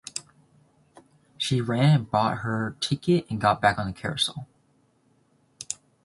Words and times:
She 1.37 1.61
ran 1.61 1.95
and 1.95 2.09
bought 2.09 2.39
her 2.39 2.75
ticket 2.79 3.29
and 3.29 3.39
got 3.39 3.61
back 3.61 3.77
on 3.77 3.85
the 3.85 3.93
carrousel. 3.93 4.47